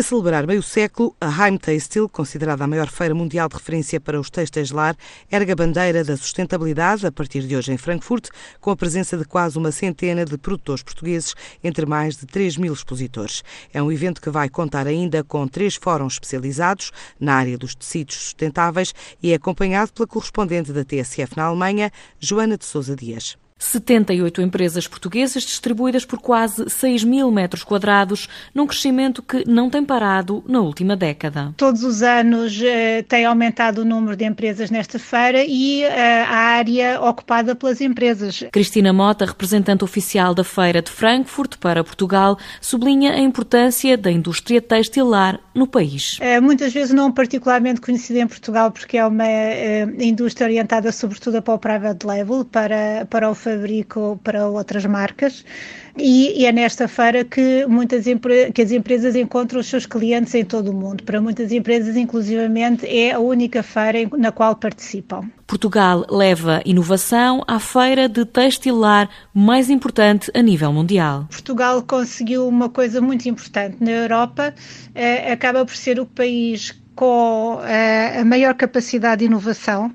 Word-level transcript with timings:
A 0.00 0.02
celebrar 0.02 0.46
meio 0.46 0.62
século, 0.62 1.14
a 1.20 1.28
Heimtextil, 1.28 2.08
considerada 2.08 2.64
a 2.64 2.66
maior 2.66 2.88
feira 2.88 3.14
mundial 3.14 3.50
de 3.50 3.56
referência 3.56 4.00
para 4.00 4.18
os 4.18 4.30
textos 4.30 4.70
lar, 4.70 4.96
erga 5.30 5.52
a 5.52 5.56
bandeira 5.56 6.02
da 6.02 6.16
sustentabilidade 6.16 7.06
a 7.06 7.12
partir 7.12 7.42
de 7.42 7.54
hoje 7.54 7.70
em 7.70 7.76
Frankfurt, 7.76 8.30
com 8.62 8.70
a 8.70 8.76
presença 8.76 9.18
de 9.18 9.26
quase 9.26 9.58
uma 9.58 9.70
centena 9.70 10.24
de 10.24 10.38
produtores 10.38 10.82
portugueses, 10.82 11.34
entre 11.62 11.84
mais 11.84 12.16
de 12.16 12.24
3 12.24 12.56
mil 12.56 12.72
expositores. 12.72 13.44
É 13.74 13.82
um 13.82 13.92
evento 13.92 14.22
que 14.22 14.30
vai 14.30 14.48
contar 14.48 14.86
ainda 14.86 15.22
com 15.22 15.46
três 15.46 15.76
fóruns 15.76 16.14
especializados 16.14 16.92
na 17.20 17.34
área 17.34 17.58
dos 17.58 17.74
tecidos 17.74 18.14
sustentáveis 18.14 18.94
e 19.22 19.32
é 19.32 19.34
acompanhado 19.34 19.92
pela 19.92 20.06
correspondente 20.06 20.72
da 20.72 20.82
TSF 20.82 21.36
na 21.36 21.44
Alemanha, 21.44 21.92
Joana 22.18 22.56
de 22.56 22.64
Sousa 22.64 22.96
Dias. 22.96 23.36
78 23.60 24.40
empresas 24.40 24.88
portuguesas 24.88 25.42
distribuídas 25.42 26.04
por 26.06 26.18
quase 26.18 26.68
6 26.68 27.04
mil 27.04 27.30
metros 27.30 27.62
quadrados, 27.62 28.26
num 28.54 28.66
crescimento 28.66 29.22
que 29.22 29.44
não 29.46 29.68
tem 29.68 29.84
parado 29.84 30.42
na 30.48 30.60
última 30.60 30.96
década. 30.96 31.52
Todos 31.56 31.84
os 31.84 32.02
anos 32.02 32.58
eh, 32.62 33.02
tem 33.02 33.26
aumentado 33.26 33.82
o 33.82 33.84
número 33.84 34.16
de 34.16 34.24
empresas 34.24 34.70
nesta 34.70 34.98
feira 34.98 35.44
e 35.46 35.82
eh, 35.82 36.22
a 36.22 36.36
área 36.36 37.00
ocupada 37.02 37.54
pelas 37.54 37.80
empresas. 37.80 38.44
Cristina 38.50 38.92
Mota, 38.92 39.26
representante 39.26 39.84
oficial 39.84 40.34
da 40.34 40.42
Feira 40.42 40.80
de 40.80 40.90
Frankfurt 40.90 41.58
para 41.58 41.84
Portugal, 41.84 42.38
sublinha 42.60 43.12
a 43.12 43.18
importância 43.18 43.96
da 43.96 44.10
indústria 44.10 44.62
textilar 44.62 45.38
no 45.54 45.66
país. 45.66 46.18
Eh, 46.20 46.40
muitas 46.40 46.72
vezes 46.72 46.94
não 46.94 47.12
particularmente 47.12 47.80
conhecida 47.80 48.20
em 48.20 48.26
Portugal 48.26 48.70
porque 48.70 48.96
é 48.96 49.06
uma 49.06 49.26
eh, 49.26 49.86
indústria 49.98 50.46
orientada 50.46 50.90
sobretudo 50.92 51.42
para 51.42 51.54
o 51.54 51.58
private 51.58 52.06
level, 52.06 52.44
para, 52.44 53.06
para 53.10 53.30
o 53.30 53.34
fabrico 53.50 54.20
para 54.22 54.46
outras 54.46 54.84
marcas 54.86 55.44
e, 55.96 56.40
e 56.40 56.46
é 56.46 56.52
nesta 56.52 56.86
feira 56.86 57.24
que 57.24 57.66
muitas 57.66 58.04
que 58.54 58.62
as 58.62 58.70
empresas 58.70 59.16
encontram 59.16 59.60
os 59.60 59.66
seus 59.66 59.86
clientes 59.86 60.34
em 60.34 60.44
todo 60.44 60.70
o 60.70 60.74
mundo. 60.74 61.02
Para 61.02 61.20
muitas 61.20 61.52
empresas, 61.52 61.96
inclusivamente, 61.96 62.86
é 62.86 63.12
a 63.12 63.18
única 63.18 63.62
feira 63.62 64.08
na 64.16 64.30
qual 64.30 64.54
participam. 64.56 65.28
Portugal 65.46 66.06
leva 66.08 66.62
inovação 66.64 67.42
à 67.46 67.58
feira 67.58 68.08
de 68.08 68.24
textilar 68.24 69.08
mais 69.34 69.68
importante 69.68 70.30
a 70.32 70.40
nível 70.40 70.72
mundial. 70.72 71.26
Portugal 71.28 71.82
conseguiu 71.82 72.46
uma 72.46 72.68
coisa 72.68 73.00
muito 73.00 73.28
importante 73.28 73.76
na 73.80 73.90
Europa, 73.90 74.54
eh, 74.94 75.32
acaba 75.32 75.64
por 75.64 75.74
ser 75.74 75.98
o 75.98 76.06
país 76.06 76.72
com 77.00 77.62
eh, 77.64 78.20
a 78.20 78.24
maior 78.26 78.54
capacidade 78.54 79.20
de 79.20 79.24
inovação 79.24 79.90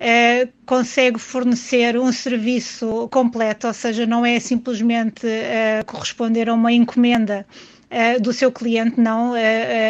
eh, 0.00 0.48
consegue 0.66 1.16
fornecer 1.16 1.96
um 1.96 2.10
serviço 2.10 3.08
completo, 3.12 3.68
ou 3.68 3.72
seja, 3.72 4.04
não 4.04 4.26
é 4.26 4.40
simplesmente 4.40 5.24
eh, 5.24 5.84
corresponder 5.86 6.48
a 6.48 6.54
uma 6.54 6.72
encomenda 6.72 7.46
uh, 7.90 8.20
do 8.20 8.32
seu 8.32 8.50
cliente, 8.50 9.00
não. 9.00 9.32
Uh, 9.32 9.36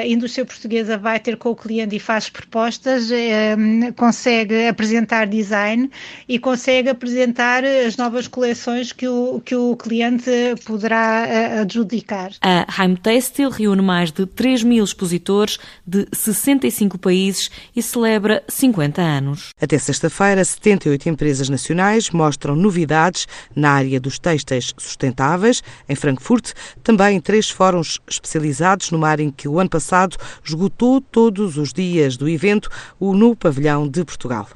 a 0.02 0.06
indústria 0.06 0.44
portuguesa 0.44 0.96
vai 0.96 1.18
ter 1.18 1.36
com 1.36 1.50
o 1.50 1.56
cliente 1.56 1.96
e 1.96 2.00
faz 2.00 2.28
propostas, 2.28 3.08
consegue 3.96 4.66
apresentar 4.66 5.26
design 5.26 5.90
e 6.28 6.38
consegue 6.38 6.88
apresentar 6.88 7.64
as 7.64 7.96
novas 7.96 8.28
coleções 8.28 8.92
que 8.92 9.08
o, 9.08 9.40
que 9.44 9.54
o 9.54 9.76
cliente 9.76 10.30
poderá 10.64 11.60
adjudicar. 11.60 12.30
A 12.40 12.66
Heimtextil 12.78 13.50
reúne 13.50 13.82
mais 13.82 14.12
de 14.12 14.26
3 14.26 14.62
mil 14.62 14.84
expositores 14.84 15.58
de 15.86 16.06
65 16.12 16.98
países 16.98 17.50
e 17.74 17.82
celebra 17.82 18.42
50 18.48 19.00
anos. 19.00 19.50
Até 19.60 19.78
sexta-feira, 19.78 20.44
78 20.44 21.08
empresas 21.08 21.48
nacionais 21.48 22.10
mostram 22.10 22.54
novidades 22.54 23.26
na 23.54 23.72
área 23.72 24.00
dos 24.00 24.18
têxteis 24.18 24.74
sustentáveis. 24.76 25.62
Em 25.88 25.94
Frankfurt, 25.94 26.52
também 26.82 27.20
três 27.20 27.50
fóruns 27.50 27.87
especializados 28.08 28.90
numa 28.90 29.08
área 29.08 29.22
em 29.22 29.30
que 29.30 29.48
o 29.48 29.58
ano 29.58 29.70
passado 29.70 30.16
esgotou 30.44 31.00
todos 31.00 31.56
os 31.56 31.72
dias 31.72 32.16
do 32.16 32.28
evento, 32.28 32.68
o 32.98 33.14
no 33.14 33.34
Pavilhão 33.34 33.88
de 33.88 34.04
Portugal. 34.04 34.48